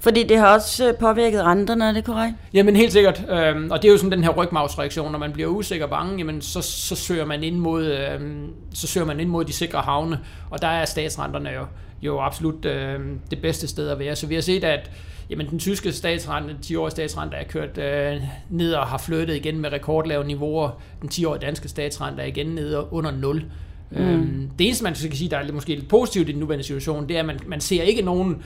Fordi 0.00 0.22
det 0.22 0.38
har 0.38 0.54
også 0.54 0.88
øh, 0.88 0.94
påvirket 0.94 1.44
renterne, 1.44 1.84
er 1.84 1.92
det 1.92 2.04
korrekt? 2.04 2.34
Jamen 2.54 2.76
helt 2.76 2.92
sikkert, 2.92 3.24
øhm, 3.30 3.70
og 3.70 3.82
det 3.82 3.88
er 3.88 3.92
jo 3.92 3.98
sådan 3.98 4.12
den 4.12 4.24
her 4.24 4.30
rygmavsreaktion, 4.30 5.12
når 5.12 5.18
man 5.18 5.32
bliver 5.32 5.48
usikker 5.48 5.84
og 5.84 5.90
bange, 5.90 6.18
jamen 6.18 6.40
så, 6.40 6.62
så, 6.62 6.96
søger 6.96 7.24
man 7.24 7.44
ind 7.44 7.56
mod, 7.56 7.84
øhm, 7.84 8.46
så 8.74 8.86
søger 8.86 9.06
man 9.06 9.20
ind 9.20 9.28
mod 9.28 9.44
de 9.44 9.52
sikre 9.52 9.78
havne, 9.78 10.20
og 10.50 10.62
der 10.62 10.68
er 10.68 10.84
statsrenterne 10.84 11.50
jo, 11.50 11.66
jo 12.02 12.20
absolut 12.20 12.64
øhm, 12.64 13.20
det 13.30 13.42
bedste 13.42 13.68
sted 13.68 13.88
at 13.88 13.98
være. 13.98 14.16
Så 14.16 14.26
vi 14.26 14.34
har 14.34 14.42
set, 14.42 14.64
at 14.64 14.90
jamen, 15.30 15.50
den 15.50 15.58
tyske 15.58 15.92
statsrente, 15.92 16.56
10-årige 16.64 16.90
statsrente 16.90 17.36
er 17.36 17.44
kørt 17.44 17.78
øh, 17.78 18.22
ned 18.50 18.74
og 18.74 18.86
har 18.86 18.98
flyttet 18.98 19.36
igen 19.36 19.58
med 19.58 19.72
rekordlave 19.72 20.24
niveauer. 20.24 20.70
Den 21.02 21.08
10-årige 21.12 21.40
danske 21.40 21.68
statsrente 21.68 22.22
er 22.22 22.26
igen 22.26 22.46
ned 22.46 22.82
under 22.90 23.10
0. 23.10 23.44
Mm. 23.90 23.98
Øhm, 23.98 24.50
det 24.58 24.66
eneste, 24.66 24.84
man 24.84 24.94
skal 24.94 25.16
sige, 25.16 25.30
der 25.30 25.36
er 25.36 25.52
måske 25.52 25.74
lidt 25.74 25.88
positivt 25.88 26.28
i 26.28 26.32
den 26.32 26.40
nuværende 26.40 26.64
situation, 26.64 27.08
det 27.08 27.16
er, 27.16 27.20
at 27.20 27.26
man, 27.26 27.38
man 27.46 27.60
ser 27.60 27.82
ikke 27.82 28.02
nogen 28.02 28.42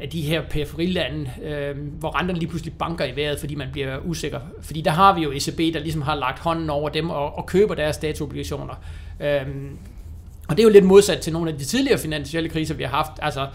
af 0.00 0.08
de 0.08 0.20
her 0.20 0.42
periferilande, 0.50 1.30
øh, 1.44 1.76
hvor 1.98 2.18
renterne 2.18 2.38
lige 2.38 2.48
pludselig 2.48 2.74
banker 2.74 3.04
i 3.04 3.16
vejret, 3.16 3.40
fordi 3.40 3.54
man 3.54 3.68
bliver 3.72 3.98
usikker. 3.98 4.40
Fordi 4.62 4.80
der 4.80 4.90
har 4.90 5.14
vi 5.14 5.22
jo 5.22 5.32
ECB, 5.32 5.58
der 5.74 5.80
ligesom 5.80 6.02
har 6.02 6.14
lagt 6.14 6.38
hånden 6.38 6.70
over 6.70 6.88
dem 6.88 7.10
og, 7.10 7.38
og 7.38 7.46
køber 7.46 7.74
deres 7.74 7.96
statsobligationer. 7.96 8.74
Øhm, 9.20 9.76
og 10.48 10.56
det 10.56 10.62
er 10.62 10.64
jo 10.64 10.72
lidt 10.72 10.84
modsat 10.84 11.20
til 11.20 11.32
nogle 11.32 11.50
af 11.50 11.58
de 11.58 11.64
tidligere 11.64 11.98
finansielle 11.98 12.48
kriser, 12.48 12.74
vi 12.74 12.82
har 12.82 12.90
haft. 12.90 13.12
Altså, 13.22 13.46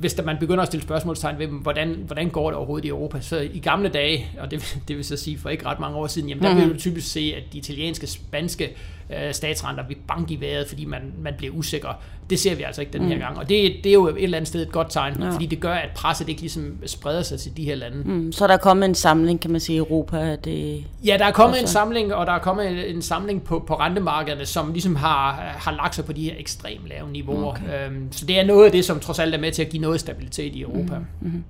hvis 0.00 0.14
der, 0.14 0.22
man 0.22 0.36
begynder 0.40 0.62
at 0.62 0.68
stille 0.68 0.82
spørgsmålstegn 0.82 1.38
ved, 1.38 1.46
hvordan, 1.46 2.02
hvordan 2.06 2.28
går 2.28 2.50
det 2.50 2.56
overhovedet 2.56 2.84
i 2.84 2.88
Europa, 2.88 3.20
så 3.20 3.38
i 3.52 3.58
gamle 3.58 3.88
dage, 3.88 4.26
og 4.40 4.50
det, 4.50 4.60
det 4.88 4.96
vil 4.96 5.04
så 5.04 5.16
sige 5.16 5.38
for 5.38 5.48
ikke 5.48 5.66
ret 5.66 5.80
mange 5.80 5.96
år 5.96 6.06
siden, 6.06 6.28
jamen 6.28 6.42
der 6.42 6.50
mm-hmm. 6.50 6.66
vil 6.66 6.74
du 6.74 6.80
typisk 6.80 7.12
se, 7.12 7.34
at 7.36 7.52
de 7.52 7.58
italienske, 7.58 8.06
spanske 8.06 8.76
øh, 9.10 9.34
statsrenter 9.34 9.84
vil 9.88 9.96
banke 10.08 10.34
i 10.34 10.40
vejret, 10.40 10.68
fordi 10.68 10.84
man, 10.84 11.12
man 11.22 11.34
bliver 11.38 11.54
usikker. 11.54 11.88
Det 12.30 12.38
ser 12.38 12.54
vi 12.54 12.62
altså 12.62 12.80
ikke 12.80 12.92
den 12.92 13.02
her 13.02 13.14
mm. 13.14 13.20
gang, 13.20 13.38
og 13.38 13.48
det, 13.48 13.72
det 13.84 13.86
er 13.86 13.92
jo 13.92 14.06
et 14.06 14.22
eller 14.22 14.38
andet 14.38 14.48
sted 14.48 14.62
et 14.62 14.72
godt 14.72 14.90
tegn, 14.90 15.16
ja. 15.20 15.30
fordi 15.30 15.46
det 15.46 15.60
gør, 15.60 15.74
at 15.74 15.88
presset 15.94 16.28
ikke 16.28 16.40
ligesom 16.40 16.78
spreder 16.86 17.22
sig 17.22 17.40
til 17.40 17.56
de 17.56 17.64
her 17.64 17.74
lande. 17.74 18.02
Mm. 18.04 18.32
Så 18.32 18.46
der 18.46 18.54
er 18.54 18.58
kommet 18.58 18.88
en 18.88 18.94
samling, 18.94 19.40
kan 19.40 19.50
man 19.50 19.60
sige, 19.60 19.76
i 19.76 19.78
Europa? 19.78 20.36
Det 20.36 20.84
ja, 21.04 21.16
der 21.18 21.24
er 21.24 21.32
kommet 21.32 21.54
også. 21.54 21.62
en 21.62 21.68
samling, 21.68 22.14
og 22.14 22.26
der 22.26 22.32
er 22.32 22.38
kommet 22.38 22.90
en 22.90 23.02
samling 23.02 23.42
på, 23.42 23.64
på 23.66 23.74
rentemarkederne, 23.74 24.46
som 24.46 24.72
ligesom 24.72 24.96
har, 24.96 25.32
har 25.58 25.72
lagt 25.72 25.94
sig 25.94 26.04
på 26.04 26.12
de 26.12 26.22
her 26.22 26.34
ekstremt 26.38 26.88
lave 26.88 27.10
niveauer. 27.10 27.50
Okay. 27.50 27.86
Øhm, 27.86 28.12
så 28.12 28.26
det 28.26 28.38
er 28.38 28.44
noget 28.44 28.64
af 28.64 28.72
det, 28.72 28.84
som 28.84 29.00
trods 29.00 29.18
alt 29.18 29.34
er 29.34 29.38
med 29.38 29.52
til 29.52 29.62
at 29.62 29.68
give 29.68 29.80
noget 29.86 30.00
stabilitet 30.00 30.54
i 30.54 30.62
Europa. 30.62 30.98
Mm. 30.98 31.28
Mm. 31.28 31.44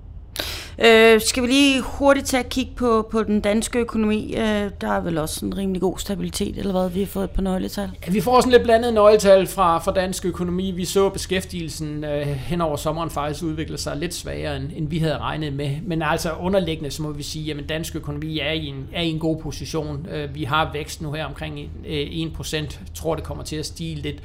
Øh, 0.85 1.21
skal 1.21 1.43
vi 1.43 1.47
lige 1.47 1.81
hurtigt 1.81 2.25
tage 2.25 2.41
et 2.41 2.49
kig 2.49 2.69
på, 2.75 3.07
på 3.11 3.23
den 3.23 3.41
danske 3.41 3.79
økonomi? 3.79 4.33
Øh, 4.37 4.71
der 4.81 4.91
er 4.91 5.01
vel 5.01 5.17
også 5.17 5.45
en 5.45 5.57
rimelig 5.57 5.81
god 5.81 5.97
stabilitet, 5.97 6.57
eller 6.57 6.71
hvad? 6.71 6.89
Vi 6.89 6.99
har 6.99 7.07
fået 7.07 7.29
på 7.29 7.41
nøgletal. 7.41 7.89
Ja, 8.07 8.11
vi 8.11 8.21
får 8.21 8.41
sådan 8.41 8.51
lidt 8.51 8.63
blandet 8.63 8.93
nøgletal 8.93 9.47
fra, 9.47 9.79
fra 9.79 9.91
dansk 9.91 10.25
økonomi. 10.25 10.71
Vi 10.71 10.85
så 10.85 11.09
beskæftigelsen 11.09 12.03
øh, 12.03 12.27
hen 12.27 12.61
over 12.61 12.75
sommeren 12.75 13.09
faktisk 13.09 13.43
udvikle 13.43 13.77
sig 13.77 13.97
lidt 13.97 14.13
svagere, 14.13 14.57
end, 14.57 14.69
end 14.75 14.89
vi 14.89 14.97
havde 14.97 15.17
regnet 15.17 15.53
med. 15.53 15.71
Men 15.83 16.01
altså 16.01 16.31
underliggende, 16.39 16.91
så 16.91 17.01
må 17.03 17.11
vi 17.11 17.23
sige, 17.23 17.53
at 17.53 17.69
dansk 17.69 17.95
økonomi 17.95 18.39
er 18.39 18.51
i 18.51 18.65
en, 18.65 18.87
er 18.93 19.01
i 19.01 19.09
en 19.09 19.19
god 19.19 19.41
position. 19.41 20.07
Øh, 20.11 20.35
vi 20.35 20.43
har 20.43 20.69
vækst 20.73 21.01
nu 21.01 21.11
her 21.11 21.25
omkring 21.25 21.59
øh, 21.87 22.07
1%. 22.39 22.55
Jeg 22.55 22.67
tror, 22.95 23.15
det 23.15 23.23
kommer 23.23 23.43
til 23.43 23.55
at 23.55 23.65
stige 23.65 23.95
lidt. 23.95 24.23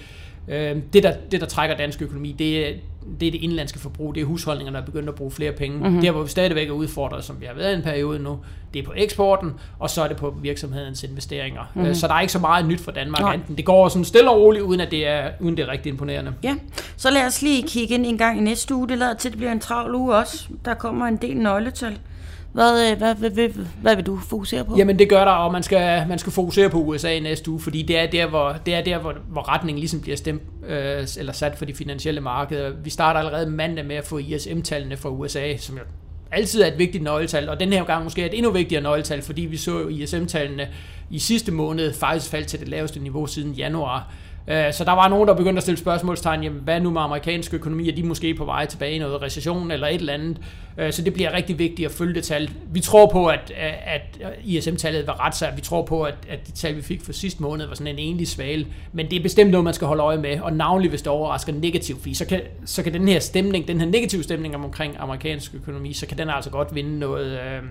Øh, 0.48 0.76
det, 0.92 1.02
der, 1.02 1.12
det, 1.30 1.40
der 1.40 1.46
trækker 1.46 1.76
dansk 1.76 2.02
økonomi, 2.02 2.32
det, 2.38 2.80
det 3.20 3.26
er 3.26 3.30
det 3.30 3.40
indlandske 3.42 3.78
forbrug, 3.78 4.14
det 4.14 4.20
er 4.20 4.24
husholdningerne, 4.24 4.76
der 4.76 4.82
er 4.82 4.86
begyndt 4.86 5.08
at 5.08 5.14
bruge 5.14 5.30
flere 5.30 5.52
penge. 5.52 5.78
Mm-hmm. 5.78 6.00
Der, 6.00 6.10
hvor 6.10 6.22
vi 6.22 6.28
stadigvæk 6.28 6.68
er 6.68 6.72
udfordret, 6.72 7.24
som 7.24 7.40
vi 7.40 7.46
har 7.46 7.54
været 7.54 7.72
i 7.72 7.76
en 7.76 7.82
periode 7.82 8.18
nu, 8.18 8.38
det 8.74 8.82
er 8.82 8.84
på 8.86 8.92
eksporten, 8.96 9.50
og 9.78 9.90
så 9.90 10.02
er 10.02 10.08
det 10.08 10.16
på 10.16 10.34
virksomhedens 10.42 11.02
investeringer. 11.02 11.62
Mm-hmm. 11.74 11.94
Så 11.94 12.08
der 12.08 12.14
er 12.14 12.20
ikke 12.20 12.32
så 12.32 12.38
meget 12.38 12.66
nyt 12.66 12.80
for 12.80 12.90
Danmark. 12.90 13.20
Nej. 13.20 13.34
Enten. 13.34 13.56
Det 13.56 13.64
går 13.64 13.88
sådan 13.88 14.04
stille 14.04 14.30
og 14.30 14.40
roligt, 14.40 14.64
uden 14.64 14.80
at 14.80 14.90
det 14.90 15.06
er, 15.06 15.30
uden 15.40 15.56
det 15.56 15.62
er 15.62 15.68
rigtig 15.68 15.90
imponerende. 15.90 16.34
Ja, 16.42 16.56
så 16.96 17.10
lad 17.10 17.26
os 17.26 17.42
lige 17.42 17.62
kigge 17.62 17.94
ind 17.94 18.06
en 18.06 18.18
gang 18.18 18.38
i 18.38 18.40
næste 18.40 18.74
uge. 18.74 18.88
Det 18.88 18.98
lader 18.98 19.14
til, 19.14 19.28
at 19.28 19.32
det 19.32 19.38
bliver 19.38 19.52
en 19.52 19.60
travl 19.60 19.94
uge 19.94 20.14
også. 20.14 20.48
Der 20.64 20.74
kommer 20.74 21.06
en 21.06 21.16
del 21.16 21.36
nøgletal. 21.36 21.98
Hvad, 22.52 22.90
øh, 22.90 22.98
hvad, 22.98 23.14
hvad, 23.14 23.30
hvad, 23.30 23.48
hvad 23.82 23.96
vil 23.96 24.06
du 24.06 24.18
fokusere 24.18 24.64
på? 24.64 24.76
Jamen 24.76 24.98
det 24.98 25.08
gør 25.08 25.24
der, 25.24 25.32
og 25.32 25.52
man 25.52 25.62
skal, 25.62 26.08
man 26.08 26.18
skal 26.18 26.32
fokusere 26.32 26.70
på 26.70 26.78
USA 26.78 27.10
i 27.10 27.20
næste 27.20 27.50
uge, 27.50 27.60
fordi 27.60 27.82
det 27.82 27.98
er 27.98 28.06
der, 28.06 28.26
hvor, 28.26 28.56
det 28.66 28.74
er 28.74 28.84
der, 28.84 28.98
hvor, 28.98 29.14
hvor 29.28 29.48
retningen 29.48 29.78
ligesom 29.78 30.00
bliver 30.00 30.16
stemt, 30.16 30.42
øh, 30.66 31.06
eller 31.18 31.32
sat 31.32 31.58
for 31.58 31.64
de 31.64 31.74
finansielle 31.74 32.20
markeder. 32.20 32.70
Vi 32.84 32.90
starter 32.90 33.20
allerede 33.20 33.50
mandag 33.50 33.84
med 33.84 33.96
at 33.96 34.04
få 34.04 34.18
ISM-tallene 34.18 34.96
fra 34.96 35.08
USA, 35.08 35.56
som 35.56 35.76
jo 35.76 35.82
altid 36.32 36.62
er 36.62 36.66
et 36.66 36.78
vigtigt 36.78 37.04
nøgletal, 37.04 37.48
og 37.48 37.60
den 37.60 37.72
her 37.72 37.84
gang 37.84 38.04
måske 38.04 38.22
er 38.22 38.26
et 38.26 38.36
endnu 38.36 38.50
vigtigere 38.50 38.82
nøgletal, 38.82 39.22
fordi 39.22 39.42
vi 39.42 39.56
så 39.56 39.88
ISM-tallene 39.88 40.68
i 41.10 41.18
sidste 41.18 41.52
måned 41.52 41.92
faktisk 41.92 42.30
faldt 42.30 42.46
til 42.46 42.60
det 42.60 42.68
laveste 42.68 43.00
niveau 43.00 43.26
siden 43.26 43.52
januar. 43.52 44.12
Øh, 44.48 44.72
så 44.72 44.84
der 44.84 44.92
var 44.92 45.08
nogen, 45.08 45.28
der 45.28 45.34
begyndte 45.34 45.56
at 45.56 45.62
stille 45.62 45.78
spørgsmålstegn, 45.78 46.42
jamen, 46.42 46.60
hvad 46.64 46.80
nu 46.80 46.90
med 46.90 47.00
amerikansk 47.00 47.54
økonomi? 47.54 47.88
Er 47.88 47.94
de 47.94 48.02
måske 48.02 48.34
på 48.34 48.44
vej 48.44 48.66
tilbage 48.66 48.92
i 48.92 48.98
noget 48.98 49.22
recession 49.22 49.70
eller 49.70 49.86
et 49.86 49.94
eller 49.94 50.12
andet? 50.12 50.38
Øh, 50.78 50.92
så 50.92 51.02
det 51.02 51.14
bliver 51.14 51.32
rigtig 51.32 51.58
vigtigt 51.58 51.86
at 51.86 51.92
følge 51.92 52.14
det 52.14 52.24
tal. 52.24 52.50
Vi 52.72 52.80
tror 52.80 53.06
på, 53.06 53.26
at, 53.26 53.52
at 53.86 54.20
ISM-tallet 54.44 55.06
var 55.06 55.26
ret 55.26 55.36
sig. 55.36 55.52
Vi 55.56 55.60
tror 55.60 55.82
på, 55.82 56.02
at, 56.02 56.14
at 56.28 56.46
det 56.46 56.54
tal, 56.54 56.76
vi 56.76 56.82
fik 56.82 57.02
for 57.02 57.12
sidste 57.12 57.42
måned, 57.42 57.66
var 57.66 57.74
sådan 57.74 57.98
en 57.98 57.98
enlig 57.98 58.28
svale. 58.28 58.66
Men 58.92 59.10
det 59.10 59.18
er 59.18 59.22
bestemt 59.22 59.50
noget, 59.50 59.64
man 59.64 59.74
skal 59.74 59.86
holde 59.86 60.02
øje 60.02 60.18
med, 60.18 60.40
og 60.40 60.52
navnlig 60.52 60.90
hvis 60.90 61.02
det 61.02 61.12
overrasker 61.12 61.52
negativt, 61.52 61.98
fordi 61.98 62.14
så 62.14 62.26
kan, 62.26 62.40
så 62.64 62.82
kan 62.82 62.92
den 62.92 63.08
her 63.08 63.20
stemning, 63.20 63.68
den 63.68 63.80
her 63.80 63.86
negative 63.86 64.22
stemning 64.22 64.56
omkring 64.56 64.96
amerikansk 64.98 65.54
økonomi, 65.54 65.92
så 65.92 66.06
kan 66.06 66.18
den 66.18 66.30
altså 66.30 66.50
godt 66.50 66.74
vinde 66.74 66.98
noget, 66.98 67.40
øh, 67.40 67.62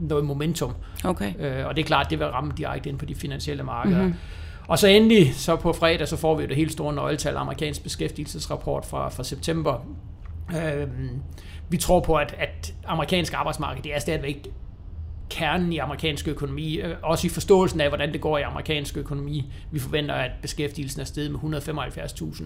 noget 0.00 0.24
momentum. 0.24 0.72
Okay. 1.04 1.64
Og 1.64 1.76
det 1.76 1.82
er 1.82 1.86
klart, 1.86 2.10
det 2.10 2.18
vil 2.18 2.26
ramme 2.26 2.52
direkte 2.56 2.88
ind 2.88 2.98
på 2.98 3.04
de 3.04 3.14
finansielle 3.14 3.62
markeder. 3.62 4.02
Mm-hmm. 4.02 4.14
Og 4.68 4.78
så 4.78 4.88
endelig, 4.88 5.34
så 5.34 5.56
på 5.56 5.72
fredag, 5.72 6.08
så 6.08 6.16
får 6.16 6.34
vi 6.34 6.46
det 6.46 6.56
helt 6.56 6.72
store 6.72 6.94
nøgletal, 6.94 7.36
amerikansk 7.36 7.82
beskæftigelsesrapport 7.82 8.86
fra, 8.86 9.08
fra 9.08 9.24
september. 9.24 9.86
Øhm, 10.56 11.22
vi 11.68 11.76
tror 11.76 12.00
på, 12.00 12.14
at, 12.14 12.34
at 12.38 12.74
amerikansk 12.86 13.34
arbejdsmarked, 13.34 13.82
det 13.82 13.94
er 13.94 13.98
stadigvæk 13.98 14.48
kernen 15.30 15.72
i 15.72 15.78
amerikansk 15.78 16.28
økonomi, 16.28 16.76
øh, 16.76 16.94
også 17.02 17.26
i 17.26 17.30
forståelsen 17.30 17.80
af, 17.80 17.88
hvordan 17.88 18.12
det 18.12 18.20
går 18.20 18.38
i 18.38 18.42
amerikansk 18.42 18.96
økonomi. 18.96 19.52
Vi 19.70 19.78
forventer, 19.78 20.14
at 20.14 20.30
beskæftigelsen 20.42 21.00
er 21.00 21.04
steget 21.04 21.30
med 21.30 21.40
175.000. 21.40 22.44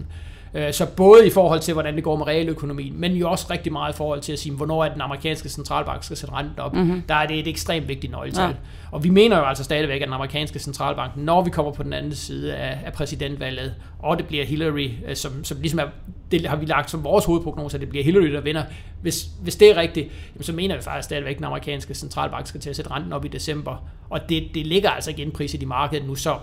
Øh, 0.55 0.73
så 0.73 0.85
både 0.85 1.27
i 1.27 1.29
forhold 1.29 1.59
til, 1.59 1.73
hvordan 1.73 1.95
det 1.95 2.03
går 2.03 2.15
med 2.15 2.27
realøkonomien, 2.27 2.99
men 2.99 3.13
jo 3.13 3.29
også 3.29 3.47
rigtig 3.49 3.71
meget 3.71 3.93
i 3.93 3.97
forhold 3.97 4.21
til 4.21 4.33
at 4.33 4.39
sige, 4.39 4.55
hvornår 4.55 4.85
er 4.85 4.93
den 4.93 5.01
amerikanske 5.01 5.49
centralbank 5.49 6.03
skal 6.03 6.17
sætte 6.17 6.35
renten 6.35 6.59
op. 6.59 6.73
Mm-hmm. 6.73 7.01
Der 7.01 7.15
er 7.15 7.27
det 7.27 7.39
et 7.39 7.47
ekstremt 7.47 7.87
vigtigt 7.87 8.11
nøgletal. 8.11 8.49
Ja. 8.49 8.55
Og 8.91 9.03
vi 9.03 9.09
mener 9.09 9.37
jo 9.37 9.45
altså 9.45 9.63
stadigvæk, 9.63 10.01
at 10.01 10.05
den 10.05 10.13
amerikanske 10.13 10.59
centralbank, 10.59 11.17
når 11.17 11.43
vi 11.43 11.49
kommer 11.49 11.71
på 11.71 11.83
den 11.83 11.93
anden 11.93 12.15
side 12.15 12.55
af, 12.55 12.79
af 12.85 12.93
præsidentvalget, 12.93 13.73
og 13.99 14.17
det 14.17 14.27
bliver 14.27 14.45
Hillary, 14.45 14.89
øh, 15.07 15.15
som, 15.15 15.43
som 15.43 15.57
ligesom 15.61 15.79
er, 15.79 15.85
det 16.31 16.47
har 16.47 16.55
vi 16.55 16.65
lagt 16.65 16.91
som 16.91 17.03
vores 17.03 17.25
hovedprognose, 17.25 17.77
at 17.77 17.81
det 17.81 17.89
bliver 17.89 18.03
Hillary, 18.03 18.33
der 18.33 18.41
vinder. 18.41 18.63
Hvis, 19.01 19.27
hvis 19.41 19.55
det 19.55 19.71
er 19.71 19.77
rigtigt, 19.77 20.11
så 20.41 20.53
mener 20.53 20.75
vi 20.75 20.81
faktisk 20.81 21.05
stadigvæk, 21.05 21.31
at 21.31 21.37
den 21.37 21.45
amerikanske 21.45 21.93
centralbank 21.93 22.47
skal 22.47 22.61
til 22.61 22.69
at 22.75 22.77
sætte 22.85 22.91
renten 22.91 23.13
op 23.13 23.25
i 23.25 23.27
december. 23.27 23.83
Og 24.09 24.29
det, 24.29 24.47
det 24.53 24.67
ligger 24.67 24.89
altså 24.89 25.11
igen 25.11 25.31
priset 25.31 25.61
i 25.61 25.65
markedet 25.65 26.07
nu, 26.07 26.15
så 26.15 26.37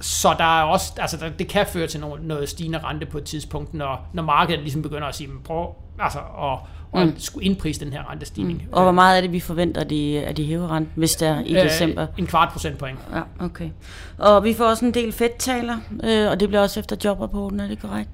så 0.00 0.34
der 0.38 0.60
er 0.60 0.62
også, 0.62 0.92
altså 0.98 1.16
der, 1.16 1.28
det 1.28 1.48
kan 1.48 1.66
føre 1.66 1.86
til 1.86 2.00
noget, 2.00 2.22
noget 2.22 2.48
stigende 2.48 2.78
rente 2.78 3.06
på 3.06 3.18
et 3.18 3.24
tidspunkt, 3.24 3.74
når, 3.74 4.08
når 4.12 4.22
markedet 4.22 4.60
ligesom 4.60 4.82
begynder 4.82 5.06
at 5.06 5.14
sige, 5.14 5.28
prøv 5.44 5.74
altså, 5.98 6.18
at, 6.18 6.58
at 7.00 7.06
mm. 7.06 7.18
skulle 7.18 7.46
indprise 7.46 7.84
den 7.84 7.92
her 7.92 8.10
rentestigning. 8.10 8.62
Mm. 8.62 8.72
Og 8.72 8.82
hvor 8.82 8.92
meget 8.92 9.16
er 9.16 9.20
det, 9.20 9.32
vi 9.32 9.40
forventer, 9.40 9.80
at 9.80 9.90
de, 9.90 10.18
at 10.18 10.36
de 10.36 10.44
hæver 10.44 10.70
renten, 10.76 10.92
hvis 10.96 11.16
det 11.16 11.28
er 11.28 11.40
i 11.40 11.56
øh, 11.56 11.64
december? 11.64 12.06
En 12.18 12.26
kvart 12.26 12.48
procentpoint. 12.52 12.98
Ja, 13.14 13.44
okay. 13.44 13.70
Og 14.18 14.44
vi 14.44 14.54
får 14.54 14.64
også 14.64 14.84
en 14.84 14.94
del 14.94 15.12
fedttaler, 15.12 15.76
øh, 16.04 16.30
og 16.30 16.40
det 16.40 16.48
bliver 16.48 16.62
også 16.62 16.80
efter 16.80 16.96
jobrapporten, 17.04 17.60
er 17.60 17.68
det 17.68 17.80
korrekt? 17.82 18.10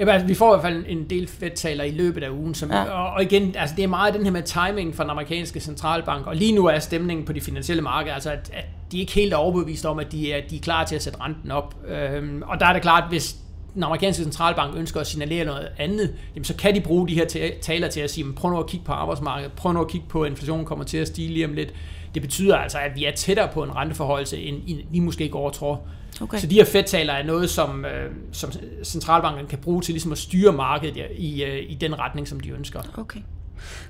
Ja, 0.00 0.10
altså, 0.10 0.26
vi 0.26 0.34
får 0.34 0.54
i 0.54 0.56
hvert 0.56 0.72
fald 0.72 0.84
en 0.88 1.10
del 1.10 1.28
fedttaler 1.28 1.84
i 1.84 1.90
løbet 1.90 2.22
af 2.22 2.30
ugen. 2.30 2.54
Som, 2.54 2.70
ja. 2.70 2.82
og, 2.82 3.12
og 3.12 3.22
igen, 3.22 3.54
altså, 3.56 3.76
det 3.76 3.82
er 3.82 3.88
meget 3.88 4.14
den 4.14 4.24
her 4.24 4.30
med 4.30 4.42
timing 4.42 4.96
fra 4.96 5.02
den 5.02 5.10
amerikanske 5.10 5.60
centralbank, 5.60 6.26
og 6.26 6.36
lige 6.36 6.52
nu 6.52 6.66
er 6.66 6.78
stemningen 6.78 7.26
på 7.26 7.32
de 7.32 7.40
finansielle 7.40 7.82
markeder, 7.82 8.14
altså 8.14 8.30
at, 8.30 8.50
at 8.54 8.64
de 8.92 8.96
er 8.96 9.00
ikke 9.00 9.12
helt 9.12 9.34
overbevist 9.34 9.86
om, 9.86 9.98
at 9.98 10.12
de 10.12 10.32
er, 10.32 10.40
de 10.50 10.56
er 10.56 10.60
klar 10.60 10.84
til 10.84 10.96
at 10.96 11.02
sætte 11.02 11.20
renten 11.20 11.50
op. 11.50 11.74
Øhm, 11.88 12.42
og 12.46 12.60
der 12.60 12.66
er 12.66 12.72
det 12.72 12.82
klart, 12.82 13.08
hvis 13.08 13.36
den 13.74 13.82
amerikanske 13.82 14.22
centralbank 14.22 14.76
ønsker 14.76 15.00
at 15.00 15.06
signalere 15.06 15.44
noget 15.44 15.68
andet, 15.78 16.14
jamen 16.34 16.44
så 16.44 16.56
kan 16.56 16.74
de 16.74 16.80
bruge 16.80 17.08
de 17.08 17.14
her 17.14 17.54
taler 17.62 17.88
til 17.88 18.00
at 18.00 18.10
sige, 18.10 18.32
prøv 18.32 18.50
nu 18.50 18.58
at 18.58 18.66
kigge 18.66 18.86
på 18.86 18.92
arbejdsmarkedet, 18.92 19.52
prøv 19.52 19.72
nu 19.72 19.80
at 19.80 19.88
kigge 19.88 20.06
på, 20.08 20.22
at 20.22 20.30
inflationen 20.30 20.66
kommer 20.66 20.84
til 20.84 20.98
at 20.98 21.06
stige 21.06 21.28
lige 21.28 21.44
om 21.44 21.52
lidt. 21.52 21.74
Det 22.14 22.22
betyder 22.22 22.56
altså, 22.56 22.78
at 22.78 22.96
vi 22.96 23.04
er 23.04 23.12
tættere 23.12 23.48
på 23.54 23.62
en 23.62 23.76
renteforholdelse, 23.76 24.38
end 24.38 24.80
I 24.92 25.00
måske 25.00 25.28
går 25.28 25.50
tror. 25.50 25.82
Okay. 26.20 26.38
Så 26.38 26.46
de 26.46 26.54
her 26.54 26.64
fedtaler 26.64 27.12
er 27.12 27.22
noget, 27.22 27.50
som, 27.50 27.84
øh, 27.84 28.10
som 28.32 28.52
centralbanken 28.84 29.46
kan 29.46 29.58
bruge 29.58 29.82
til 29.82 29.92
ligesom 29.92 30.12
at 30.12 30.18
styre 30.18 30.52
markedet 30.52 31.06
i, 31.16 31.44
øh, 31.44 31.70
i 31.70 31.74
den 31.74 31.98
retning, 31.98 32.28
som 32.28 32.40
de 32.40 32.50
ønsker. 32.50 32.80
Okay. 32.98 33.20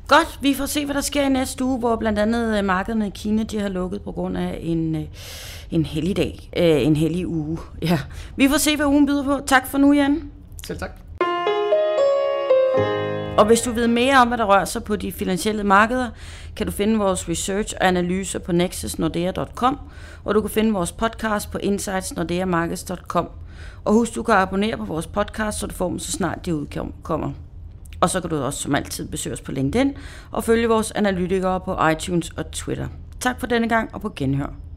Godt, 0.08 0.38
vi 0.42 0.54
får 0.54 0.66
se, 0.66 0.84
hvad 0.84 0.94
der 0.94 1.00
sker 1.00 1.22
i 1.22 1.28
næste 1.28 1.64
uge, 1.64 1.78
hvor 1.78 1.96
blandt 1.96 2.18
andet 2.18 2.58
øh, 2.58 2.64
markederne 2.64 3.06
i 3.06 3.10
Kina 3.14 3.42
de 3.42 3.60
har 3.60 3.68
lukket 3.68 4.02
på 4.02 4.12
grund 4.12 4.38
af 4.38 4.58
en, 4.62 4.96
øh, 4.96 5.02
en 5.70 5.84
hellig 5.84 6.16
dag, 6.16 6.50
øh, 6.56 6.86
en 6.86 6.96
hellig 6.96 7.26
uge. 7.26 7.58
Ja. 7.82 7.98
Vi 8.36 8.48
får 8.48 8.58
se, 8.58 8.76
hvad 8.76 8.86
ugen 8.86 9.06
byder 9.06 9.24
på. 9.24 9.40
Tak 9.46 9.66
for 9.66 9.78
nu, 9.78 9.92
Jan. 9.92 10.30
Selv 10.66 10.78
tak. 10.78 10.90
Og 13.38 13.46
hvis 13.46 13.60
du 13.60 13.72
ved 13.72 13.88
mere 13.88 14.18
om, 14.18 14.28
hvad 14.28 14.38
der 14.38 14.44
rører 14.44 14.64
sig 14.64 14.84
på 14.84 14.96
de 14.96 15.12
finansielle 15.12 15.64
markeder, 15.64 16.10
kan 16.56 16.66
du 16.66 16.72
finde 16.72 16.98
vores 16.98 17.28
research 17.28 17.74
og 17.80 17.86
analyser 17.86 18.38
på 18.38 18.52
nexusnordea.com, 18.52 19.78
og 20.24 20.34
du 20.34 20.40
kan 20.40 20.50
finde 20.50 20.72
vores 20.72 20.92
podcast 20.92 21.50
på 21.50 21.58
insightsnordeamarkets.com. 21.58 23.28
Og 23.84 23.92
husk, 23.92 24.14
du 24.14 24.22
kan 24.22 24.34
abonnere 24.34 24.76
på 24.76 24.84
vores 24.84 25.06
podcast, 25.06 25.58
så 25.58 25.66
du 25.66 25.74
får 25.74 25.88
dem 25.88 25.98
så 25.98 26.12
snart 26.12 26.46
de 26.46 26.54
udkommer. 26.54 27.32
Og 28.00 28.10
så 28.10 28.20
kan 28.20 28.30
du 28.30 28.36
også 28.36 28.62
som 28.62 28.74
altid 28.74 29.08
besøge 29.08 29.32
os 29.34 29.40
på 29.40 29.52
LinkedIn 29.52 29.96
og 30.30 30.44
følge 30.44 30.68
vores 30.68 30.90
analytikere 30.90 31.60
på 31.60 31.86
iTunes 31.92 32.30
og 32.36 32.50
Twitter. 32.50 32.88
Tak 33.20 33.40
for 33.40 33.46
denne 33.46 33.68
gang 33.68 33.94
og 33.94 34.00
på 34.00 34.12
genhør. 34.16 34.69